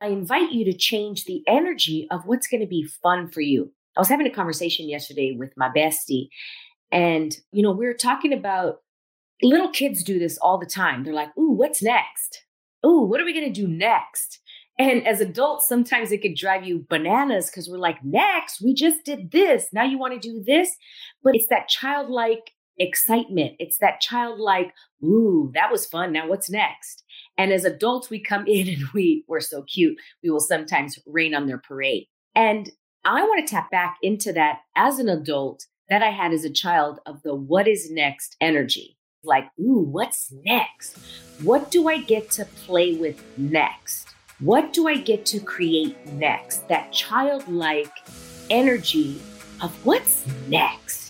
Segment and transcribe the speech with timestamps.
[0.00, 3.72] I invite you to change the energy of what's going to be fun for you.
[3.96, 6.28] I was having a conversation yesterday with my bestie,
[6.90, 8.76] and you know, we were talking about
[9.42, 11.04] little kids do this all the time.
[11.04, 12.44] They're like, "Ooh, what's next?
[12.86, 14.40] Ooh, what are we going to do next?"
[14.78, 19.04] And as adults, sometimes it could drive you bananas because we're like, "Next, we just
[19.04, 19.68] did this.
[19.72, 20.74] Now you want to do this."
[21.22, 23.56] But it's that childlike excitement.
[23.58, 24.72] It's that childlike,
[25.04, 26.12] "Ooh, that was fun.
[26.12, 27.04] Now what's next?"
[27.40, 29.96] And as adults, we come in and we, we're so cute.
[30.22, 32.06] We will sometimes rain on their parade.
[32.34, 32.68] And
[33.02, 36.52] I want to tap back into that as an adult that I had as a
[36.52, 38.98] child of the what is next energy.
[39.24, 40.98] Like, ooh, what's next?
[41.42, 44.08] What do I get to play with next?
[44.40, 46.68] What do I get to create next?
[46.68, 47.90] That childlike
[48.50, 49.18] energy
[49.62, 51.09] of what's next?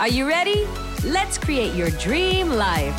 [0.00, 0.66] Are you ready?
[1.04, 2.96] Let's create your dream life.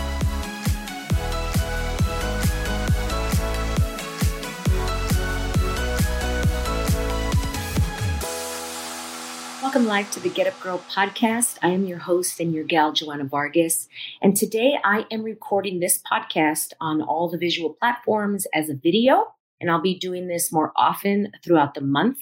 [9.64, 11.58] Welcome live to the Get Up Girl podcast.
[11.64, 13.90] I am your host and your gal, Joanna Vargas.
[14.22, 19.26] And today I am recording this podcast on all the visual platforms as a video.
[19.60, 22.20] And I'll be doing this more often throughout the month.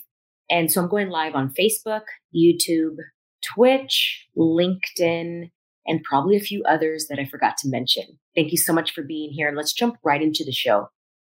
[0.50, 2.96] And so I'm going live on Facebook, YouTube,
[3.42, 5.52] Twitch, LinkedIn,
[5.86, 8.04] and probably a few others that I forgot to mention.
[8.36, 9.48] Thank you so much for being here.
[9.48, 10.90] And let's jump right into the show.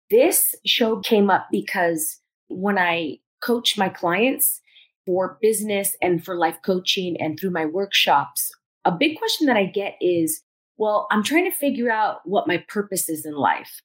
[0.09, 4.61] This show came up because when I coach my clients
[5.05, 8.51] for business and for life coaching and through my workshops,
[8.83, 10.41] a big question that I get is,
[10.77, 13.81] well, I'm trying to figure out what my purpose is in life.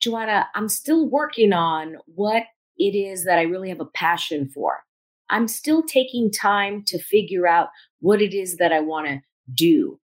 [0.00, 2.44] Joanna, I'm still working on what
[2.76, 4.84] it is that I really have a passion for.
[5.30, 7.68] I'm still taking time to figure out
[8.00, 9.20] what it is that I want to
[9.54, 9.98] do.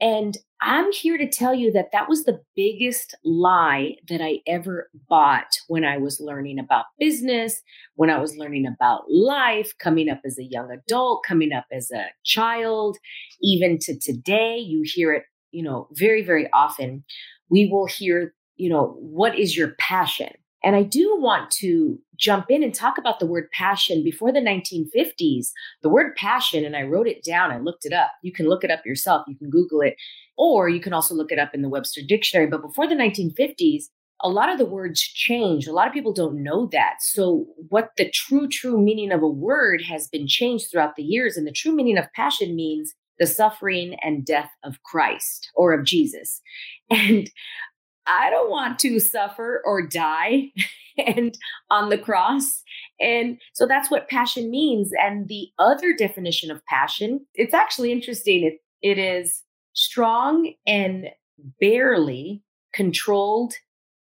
[0.00, 4.90] And I'm here to tell you that that was the biggest lie that I ever
[5.08, 7.62] bought when I was learning about business,
[7.94, 11.92] when I was learning about life, coming up as a young adult, coming up as
[11.92, 12.98] a child,
[13.40, 14.58] even to today.
[14.58, 17.04] You hear it, you know, very, very often.
[17.48, 20.32] We will hear, you know, what is your passion?
[20.64, 24.04] And I do want to jump in and talk about the word passion.
[24.04, 25.48] Before the 1950s,
[25.82, 28.12] the word passion, and I wrote it down, I looked it up.
[28.22, 29.96] You can look it up yourself, you can Google it,
[30.36, 32.46] or you can also look it up in the Webster Dictionary.
[32.46, 33.84] But before the 1950s,
[34.22, 35.66] a lot of the words changed.
[35.66, 36.96] A lot of people don't know that.
[37.00, 41.36] So, what the true, true meaning of a word has been changed throughout the years.
[41.36, 45.84] And the true meaning of passion means the suffering and death of Christ or of
[45.84, 46.40] Jesus.
[46.90, 47.30] And
[48.06, 50.52] I don't want to suffer or die
[51.06, 51.36] and
[51.70, 52.62] on the cross.
[53.00, 54.90] And so that's what passion means.
[55.00, 58.44] And the other definition of passion, it's actually interesting.
[58.44, 59.42] It, it is
[59.74, 61.08] strong and
[61.60, 62.42] barely
[62.72, 63.54] controlled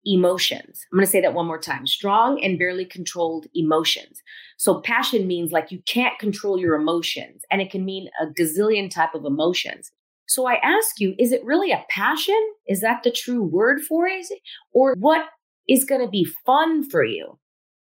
[0.04, 0.86] emotions.
[0.90, 4.22] I'm going to say that one more time strong and barely controlled emotions.
[4.56, 8.90] So, passion means like you can't control your emotions, and it can mean a gazillion
[8.90, 9.92] type of emotions.
[10.28, 12.38] So I ask you, is it really a passion?
[12.66, 14.26] Is that the true word for it?
[14.72, 15.26] Or what
[15.68, 17.38] is going to be fun for you?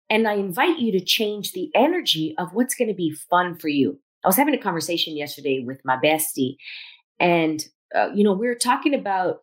[0.09, 3.69] And I invite you to change the energy of what's going to be fun for
[3.69, 3.97] you.
[4.24, 6.57] I was having a conversation yesterday with my bestie,
[7.19, 7.63] and,
[7.96, 9.38] uh, you know, we were talking about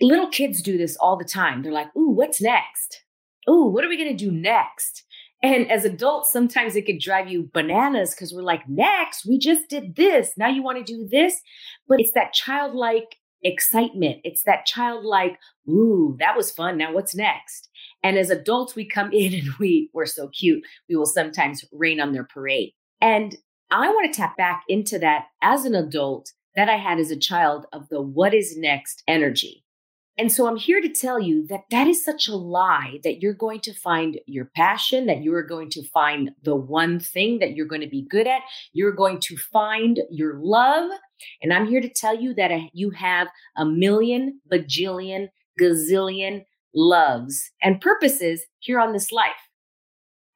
[0.00, 1.62] little kids do this all the time.
[1.62, 3.04] They're like, ooh, what's next?
[3.48, 5.04] Ooh, what are we going to do next?
[5.42, 9.68] And as adults, sometimes it could drive you bananas because we're like, next, we just
[9.68, 10.32] did this.
[10.36, 11.40] Now you want to do this.
[11.86, 14.18] But it's that childlike excitement.
[14.24, 15.38] It's that childlike,
[15.68, 16.76] ooh, that was fun.
[16.76, 17.68] Now what's next?
[18.02, 20.64] And as adults, we come in and we, we're so cute.
[20.88, 22.72] We will sometimes rain on their parade.
[23.00, 23.36] And
[23.70, 27.16] I want to tap back into that as an adult that I had as a
[27.16, 29.64] child of the what is next energy.
[30.18, 33.32] And so I'm here to tell you that that is such a lie that you're
[33.32, 37.54] going to find your passion, that you are going to find the one thing that
[37.54, 38.42] you're going to be good at.
[38.72, 40.90] You're going to find your love.
[41.40, 45.28] And I'm here to tell you that uh, you have a million, bajillion,
[45.60, 46.44] gazillion
[46.74, 49.30] loves and purposes here on this life.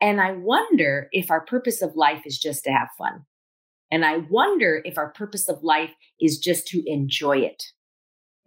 [0.00, 3.24] And I wonder if our purpose of life is just to have fun.
[3.90, 5.90] And I wonder if our purpose of life
[6.20, 7.64] is just to enjoy it.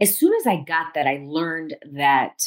[0.01, 2.42] As soon as I got that, I learned that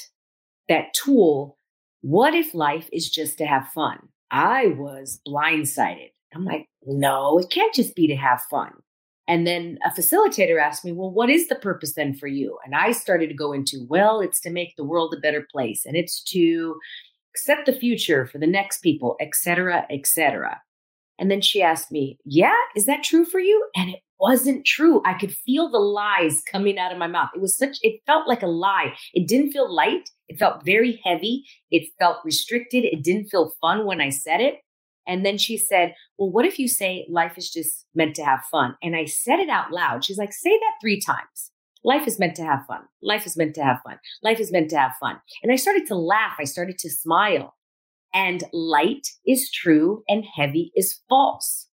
[0.68, 1.56] that tool,
[2.02, 4.08] what if life is just to have fun?
[4.30, 6.10] I was blindsided.
[6.34, 8.72] I'm like, no, it can't just be to have fun.
[9.26, 12.58] And then a facilitator asked me, well, what is the purpose then for you?
[12.64, 15.84] And I started to go into, well, it's to make the world a better place
[15.84, 16.78] and it's to
[17.36, 20.60] set the future for the next people, et cetera, et cetera.
[21.18, 23.66] And then she asked me, yeah, is that true for you?
[23.76, 25.02] And it wasn't true.
[25.04, 27.30] I could feel the lies coming out of my mouth.
[27.34, 28.94] It was such, it felt like a lie.
[29.14, 30.10] It didn't feel light.
[30.28, 31.44] It felt very heavy.
[31.70, 32.84] It felt restricted.
[32.84, 34.56] It didn't feel fun when I said it.
[35.06, 38.40] And then she said, Well, what if you say life is just meant to have
[38.50, 38.76] fun?
[38.82, 40.04] And I said it out loud.
[40.04, 41.50] She's like, Say that three times.
[41.82, 42.82] Life is meant to have fun.
[43.02, 43.98] Life is meant to have fun.
[44.22, 45.16] Life is meant to have fun.
[45.42, 46.34] And I started to laugh.
[46.38, 47.54] I started to smile.
[48.12, 51.67] And light is true and heavy is false.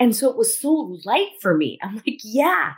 [0.00, 1.78] And so it was so light for me.
[1.82, 2.72] I'm like, yeah,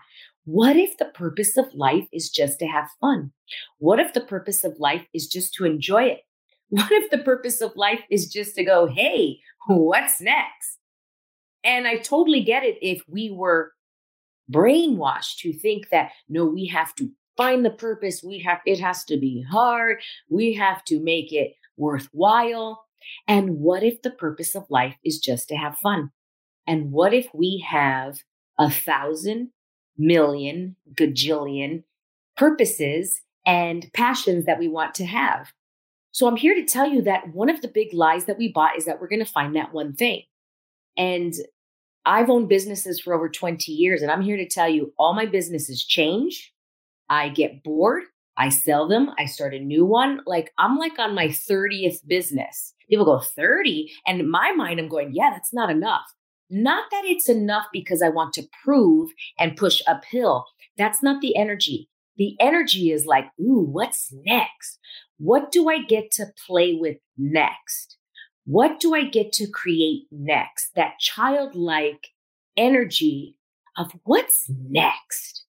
[0.45, 3.33] what if the purpose of life is just to have fun?
[3.79, 6.21] What if the purpose of life is just to enjoy it?
[6.71, 10.79] What if the purpose of life is just to go, hey, what's next?
[11.65, 13.73] And I totally get it if we were
[14.53, 18.23] brainwashed to think that, no, we have to find the purpose.
[18.23, 20.03] We have, it has to be hard.
[20.29, 22.85] We have to make it worthwhile.
[23.27, 26.11] And what if the purpose of life is just to have fun?
[26.69, 28.23] And what if we have
[28.59, 29.51] a thousand,
[29.97, 31.83] million, gajillion
[32.37, 35.53] purposes and passions that we want to have?
[36.13, 38.77] So I'm here to tell you that one of the big lies that we bought
[38.77, 40.23] is that we're going to find that one thing.
[40.99, 41.33] And
[42.05, 45.27] I've owned businesses for over 20 years, and I'm here to tell you all my
[45.27, 46.53] businesses change.
[47.09, 48.05] I get bored.
[48.37, 49.11] I sell them.
[49.19, 50.21] I start a new one.
[50.27, 52.75] Like I'm like on my 30th business.
[52.91, 53.91] People go 30.
[54.07, 56.07] And in my mind, I'm going, yeah, that's not enough.
[56.51, 60.47] Not that it's enough because I want to prove and push uphill.
[60.77, 61.89] That's not the energy.
[62.17, 64.79] The energy is like, ooh, what's next?
[65.19, 67.97] What do I get to play with next?
[68.45, 70.71] What do I get to create next?
[70.75, 72.09] That childlike
[72.57, 73.37] energy
[73.77, 75.45] of what's next?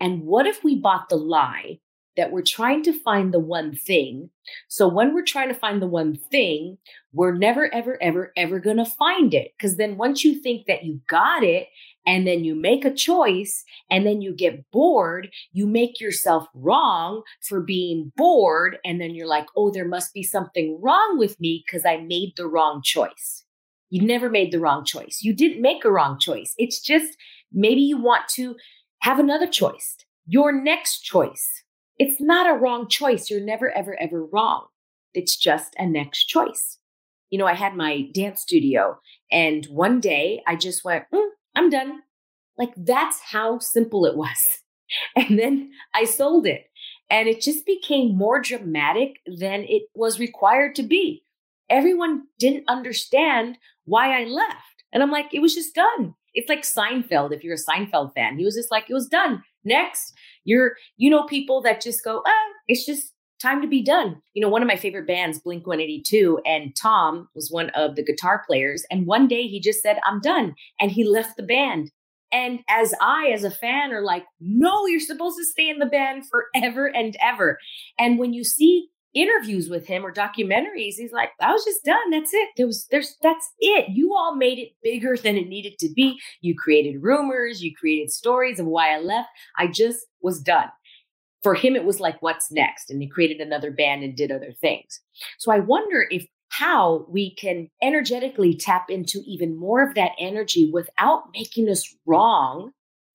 [0.00, 1.78] And what if we bought the lie
[2.16, 4.30] that we're trying to find the one thing.
[4.68, 6.78] So when we're trying to find the one thing,
[7.12, 9.52] we're never, ever, ever, ever going to find it.
[9.56, 11.68] Because then once you think that you got it
[12.06, 17.22] and then you make a choice and then you get bored, you make yourself wrong
[17.42, 18.78] for being bored.
[18.84, 22.32] And then you're like, oh, there must be something wrong with me because I made
[22.36, 23.44] the wrong choice.
[23.90, 25.20] You never made the wrong choice.
[25.22, 26.54] You didn't make a wrong choice.
[26.58, 27.16] It's just
[27.52, 28.56] maybe you want to
[29.00, 29.96] have another choice,
[30.26, 31.62] your next choice
[31.98, 33.30] it's not a wrong choice.
[33.30, 34.66] You're never, ever, ever wrong.
[35.14, 36.78] It's just a next choice.
[37.30, 38.98] You know, I had my dance studio,
[39.32, 42.00] and one day I just went, mm, I'm done.
[42.58, 44.60] Like that's how simple it was.
[45.16, 46.70] And then I sold it,
[47.10, 51.24] and it just became more dramatic than it was required to be.
[51.68, 54.84] Everyone didn't understand why I left.
[54.92, 56.14] And I'm like, it was just done.
[56.34, 58.38] It's like Seinfeld, if you're a Seinfeld fan.
[58.38, 59.42] He was just like, it was done.
[59.64, 60.14] Next.
[60.46, 64.22] You're, you know, people that just go, oh, it's just time to be done.
[64.32, 68.04] You know, one of my favorite bands, Blink 182, and Tom was one of the
[68.04, 68.86] guitar players.
[68.90, 70.54] And one day he just said, I'm done.
[70.80, 71.90] And he left the band.
[72.32, 75.86] And as I, as a fan, are like, no, you're supposed to stay in the
[75.86, 77.58] band forever and ever.
[77.98, 82.10] And when you see interviews with him or documentaries, he's like, I was just done.
[82.10, 82.50] That's it.
[82.56, 83.86] There was, there's, that's it.
[83.88, 86.20] You all made it bigger than it needed to be.
[86.42, 89.28] You created rumors, you created stories of why I left.
[89.58, 90.68] I just was done.
[91.42, 92.90] For him, it was like, what's next?
[92.90, 95.00] And he created another band and did other things.
[95.38, 100.70] So I wonder if how we can energetically tap into even more of that energy
[100.72, 102.70] without making us wrong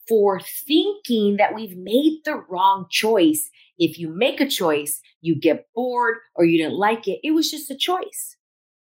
[0.08, 3.50] for thinking that we've made the wrong choice.
[3.78, 7.20] If you make a choice, you get bored or you didn't like it.
[7.24, 8.38] It was just a choice.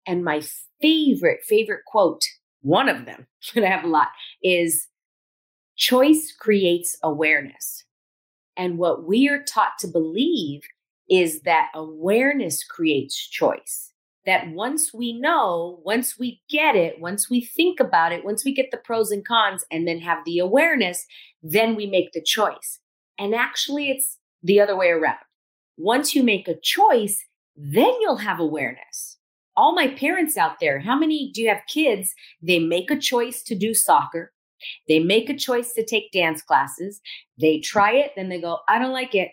[0.06, 0.42] And my
[0.82, 2.22] favorite, favorite quote,
[2.62, 4.10] one of them, and I have a lot,
[4.42, 4.88] is
[5.76, 7.86] choice creates awareness.
[8.56, 10.62] And what we are taught to believe
[11.10, 13.93] is that awareness creates choice
[14.26, 18.54] that once we know, once we get it, once we think about it, once we
[18.54, 21.06] get the pros and cons and then have the awareness,
[21.42, 22.80] then we make the choice.
[23.20, 25.18] And actually, it's the other way around.
[25.78, 27.26] Once you make a choice,
[27.56, 29.18] then you'll have awareness.
[29.56, 32.14] All my parents out there, how many do you have kids?
[32.42, 34.32] They make a choice to do soccer.
[34.88, 37.02] They make a choice to take dance classes.
[37.40, 39.32] They try it, then they go, I don't like it.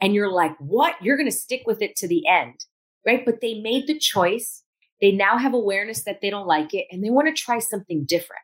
[0.00, 0.96] And you're like, what?
[1.00, 2.64] You're going to stick with it to the end
[3.06, 3.24] right?
[3.24, 4.62] But they made the choice.
[5.00, 8.04] They now have awareness that they don't like it and they want to try something
[8.04, 8.42] different.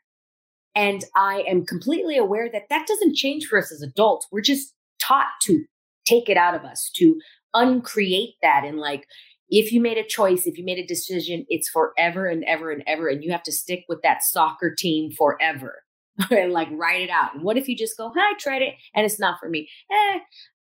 [0.75, 4.27] And I am completely aware that that doesn't change for us as adults.
[4.31, 5.65] We're just taught to
[6.07, 7.19] take it out of us, to
[7.55, 9.07] uncreate that and like,
[9.51, 12.83] if you made a choice, if you made a decision, it's forever and ever and
[12.87, 13.09] ever.
[13.09, 15.83] And you have to stick with that soccer team forever
[16.31, 17.35] and like write it out.
[17.35, 19.69] And what if you just go, I tried it and it's not for me?
[19.91, 20.19] Eh,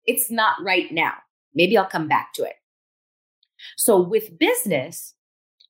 [0.05, 1.13] it's not right now.
[1.55, 2.55] Maybe I'll come back to it.
[3.77, 5.15] So with business,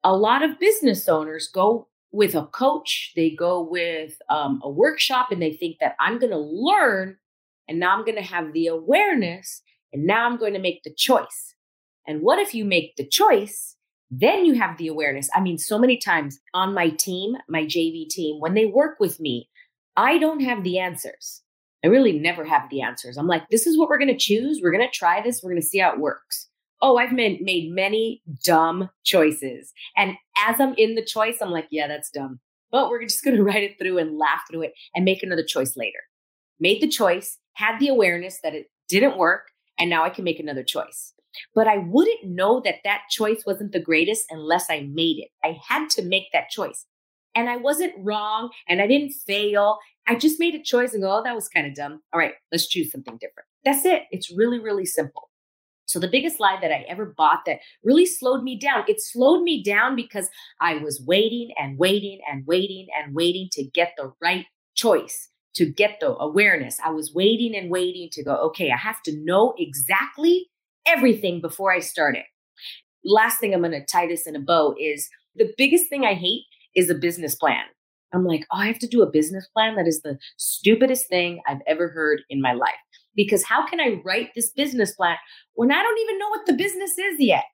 [0.05, 5.31] a lot of business owners go with a coach, they go with um, a workshop,
[5.31, 7.17] and they think that I'm going to learn
[7.69, 10.93] and now I'm going to have the awareness and now I'm going to make the
[10.93, 11.55] choice.
[12.07, 13.77] And what if you make the choice?
[14.11, 15.31] Then you have the awareness.
[15.35, 19.21] I mean, so many times on my team, my JV team, when they work with
[19.21, 19.49] me,
[19.97, 21.43] I don't have the answers.
[21.85, 23.17] I really never have the answers.
[23.17, 24.61] I'm like, this is what we're going to choose.
[24.63, 25.43] We're going to try this.
[25.43, 26.49] We're going to see how it works.
[26.83, 29.73] Oh, I've made, made many dumb choices.
[29.97, 32.41] And as I'm in the choice, I'm like, yeah, that's dumb.
[32.73, 35.45] But we're just going to write it through and laugh through it and make another
[35.45, 36.01] choice later.
[36.59, 39.49] Made the choice, had the awareness that it didn't work,
[39.79, 41.15] and now I can make another choice.
[41.55, 45.29] But I wouldn't know that that choice wasn't the greatest unless I made it.
[45.43, 46.87] I had to make that choice.
[47.35, 49.79] And I wasn't wrong and I didn't fail.
[50.07, 52.03] I just made a choice and go, oh, that was kind of dumb.
[52.13, 53.47] All right, let's choose something different.
[53.65, 54.03] That's it.
[54.11, 55.31] It's really, really simple.
[55.87, 59.43] So the biggest lie that I ever bought that really slowed me down, it slowed
[59.43, 64.13] me down because I was waiting and waiting and waiting and waiting to get the
[64.23, 66.79] right choice, to get the awareness.
[66.85, 70.49] I was waiting and waiting to go, okay, I have to know exactly
[70.87, 72.25] everything before I start it.
[73.05, 76.15] Last thing I'm going to tie this in a bow is the biggest thing I
[76.15, 77.65] hate is a business plan.
[78.15, 79.77] I'm like, oh, I have to do a business plan.
[79.77, 82.75] That is the stupidest thing I've ever heard in my life.
[83.15, 85.17] Because how can I write this business plan
[85.55, 87.45] when I don't even know what the business is yet?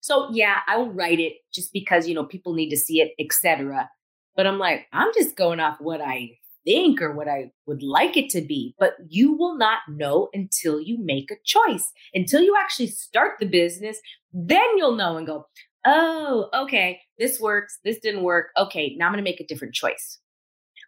[0.00, 3.12] So yeah, I will write it just because you know people need to see it,
[3.18, 3.88] etc.
[4.36, 8.16] But I'm like, I'm just going off what I think or what I would like
[8.16, 8.74] it to be.
[8.78, 13.46] But you will not know until you make a choice, until you actually start the
[13.46, 13.98] business.
[14.32, 15.46] Then you'll know and go,
[15.84, 18.48] oh, okay, this works, this didn't work.
[18.58, 20.18] Okay, now I'm going to make a different choice.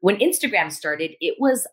[0.00, 1.66] When Instagram started, it was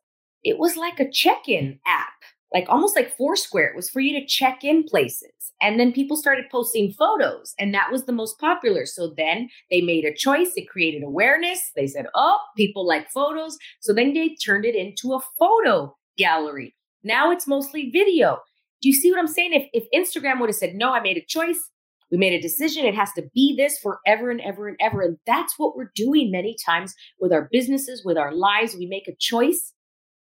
[0.43, 2.13] it was like a check-in app,
[2.53, 3.67] like almost like Foursquare.
[3.67, 5.31] It was for you to check in places.
[5.61, 8.85] And then people started posting photos, and that was the most popular.
[8.85, 10.51] So then they made a choice.
[10.55, 11.71] It created awareness.
[11.75, 13.57] They said, oh, people like photos.
[13.79, 16.75] So then they turned it into a photo gallery.
[17.03, 18.39] Now it's mostly video.
[18.81, 19.53] Do you see what I'm saying?
[19.53, 21.69] If, if Instagram would have said, no, I made a choice,
[22.11, 22.85] we made a decision.
[22.85, 25.01] It has to be this forever and ever and ever.
[25.01, 28.75] And that's what we're doing many times with our businesses, with our lives.
[28.75, 29.73] We make a choice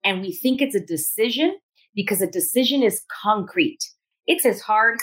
[0.04, 1.56] and we think it's a decision
[1.94, 3.84] because a decision is concrete.
[4.26, 4.98] It's as hard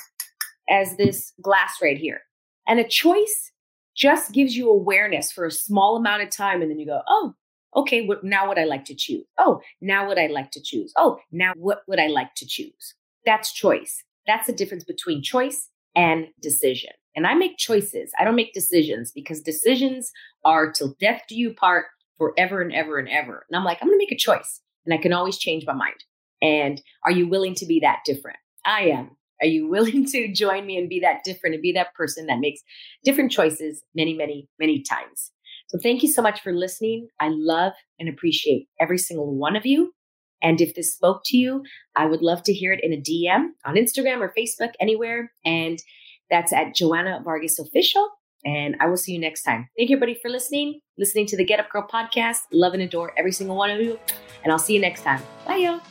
[0.69, 2.21] as this glass right here.
[2.67, 3.51] And a choice
[3.95, 6.61] just gives you awareness for a small amount of time.
[6.61, 7.33] And then you go, oh,
[7.75, 9.25] okay, now what I like to choose.
[9.37, 10.93] Oh, now what I like to choose.
[10.97, 12.95] Oh, now what would I like to choose?
[13.25, 14.03] That's choice.
[14.27, 16.91] That's the difference between choice and decision.
[17.15, 18.11] And I make choices.
[18.17, 20.11] I don't make decisions because decisions
[20.45, 23.45] are till death do you part forever and ever and ever.
[23.49, 25.73] And I'm like, I'm going to make a choice and I can always change my
[25.73, 26.03] mind.
[26.41, 28.37] And are you willing to be that different?
[28.65, 29.11] I am.
[29.41, 32.39] Are you willing to join me and be that different and be that person that
[32.39, 32.61] makes
[33.03, 35.31] different choices many, many, many times?
[35.67, 37.07] So thank you so much for listening.
[37.19, 39.93] I love and appreciate every single one of you.
[40.41, 41.63] And if this spoke to you,
[41.95, 45.31] I would love to hear it in a DM on Instagram or Facebook, anywhere.
[45.45, 45.79] And
[46.29, 48.09] that's at Joanna Vargas Official.
[48.43, 49.69] And I will see you next time.
[49.77, 52.39] Thank you, everybody, for listening, listening to the Get Up Girl podcast.
[52.51, 53.99] Love and adore every single one of you.
[54.43, 55.21] And I'll see you next time.
[55.45, 55.90] Bye, y'all.